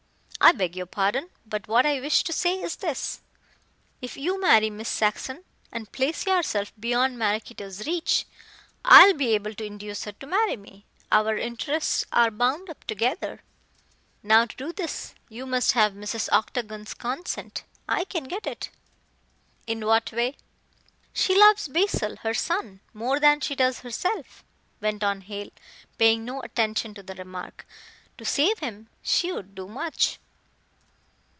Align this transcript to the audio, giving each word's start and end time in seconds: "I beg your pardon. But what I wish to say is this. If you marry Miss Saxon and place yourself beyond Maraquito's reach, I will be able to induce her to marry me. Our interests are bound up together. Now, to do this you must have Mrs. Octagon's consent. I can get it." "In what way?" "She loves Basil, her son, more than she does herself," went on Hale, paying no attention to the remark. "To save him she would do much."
"I 0.43 0.53
beg 0.53 0.75
your 0.75 0.87
pardon. 0.87 1.29
But 1.45 1.67
what 1.67 1.85
I 1.85 2.01
wish 2.01 2.23
to 2.23 2.33
say 2.33 2.55
is 2.59 2.77
this. 2.77 3.21
If 4.01 4.17
you 4.17 4.41
marry 4.41 4.71
Miss 4.71 4.89
Saxon 4.89 5.43
and 5.71 5.91
place 5.91 6.25
yourself 6.25 6.73
beyond 6.79 7.17
Maraquito's 7.19 7.85
reach, 7.85 8.25
I 8.83 9.05
will 9.05 9.13
be 9.13 9.35
able 9.35 9.53
to 9.53 9.63
induce 9.63 10.05
her 10.05 10.13
to 10.13 10.25
marry 10.25 10.57
me. 10.57 10.83
Our 11.11 11.37
interests 11.37 12.05
are 12.11 12.31
bound 12.31 12.71
up 12.71 12.83
together. 12.85 13.43
Now, 14.23 14.45
to 14.45 14.55
do 14.57 14.73
this 14.73 15.13
you 15.29 15.45
must 15.45 15.73
have 15.73 15.93
Mrs. 15.93 16.27
Octagon's 16.31 16.95
consent. 16.95 17.63
I 17.87 18.03
can 18.03 18.23
get 18.23 18.47
it." 18.47 18.71
"In 19.67 19.85
what 19.85 20.11
way?" 20.11 20.37
"She 21.13 21.37
loves 21.37 21.67
Basil, 21.67 22.15
her 22.23 22.33
son, 22.33 22.79
more 22.95 23.19
than 23.19 23.41
she 23.41 23.53
does 23.55 23.81
herself," 23.81 24.43
went 24.81 25.03
on 25.03 25.21
Hale, 25.21 25.51
paying 25.99 26.25
no 26.25 26.41
attention 26.41 26.95
to 26.95 27.03
the 27.03 27.13
remark. 27.15 27.65
"To 28.17 28.25
save 28.25 28.57
him 28.59 28.89
she 29.03 29.31
would 29.31 29.53
do 29.53 29.67
much." 29.67 30.17